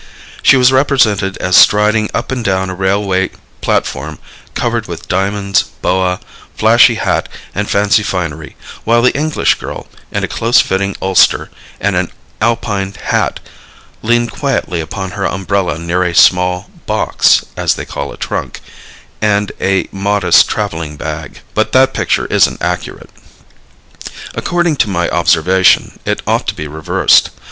She 0.41 0.57
was 0.57 0.71
represented 0.71 1.37
as 1.37 1.55
striding 1.55 2.09
up 2.11 2.31
and 2.31 2.43
down 2.43 2.71
a 2.71 2.73
railway 2.73 3.29
platform 3.61 4.17
covered 4.55 4.87
with 4.87 5.07
diamonds, 5.07 5.61
boa, 5.83 6.19
flashy 6.57 6.95
hat 6.95 7.29
and 7.53 7.69
fancy 7.69 8.01
finery, 8.01 8.55
while 8.83 9.03
the 9.03 9.15
English 9.15 9.59
girl, 9.59 9.85
in 10.11 10.23
a 10.23 10.27
close 10.27 10.59
fitting 10.59 10.95
ulster 11.03 11.51
and 11.79 11.95
an 11.95 12.11
Alpine 12.41 12.93
hat, 12.99 13.39
leaned 14.01 14.31
quietly 14.31 14.81
upon 14.81 15.11
her 15.11 15.27
umbrella 15.27 15.77
near 15.77 16.01
a 16.03 16.15
small 16.15 16.71
"box," 16.87 17.45
as 17.55 17.75
they 17.75 17.85
call 17.85 18.11
a 18.11 18.17
trunk, 18.17 18.59
and 19.21 19.51
a 19.61 19.87
modest 19.91 20.47
traveling 20.49 20.97
bag. 20.97 21.41
But 21.53 21.73
that 21.73 21.93
picture 21.93 22.25
isn't 22.25 22.59
accurate. 22.59 23.11
According 24.33 24.77
to 24.77 24.89
my 24.89 25.09
observation 25.11 25.99
it 26.05 26.23
ought 26.25 26.47
to 26.47 26.55
be 26.55 26.65
reversed. 26.67 27.29